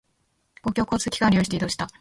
[0.63, 1.87] 公共交通機関を利用して移動した。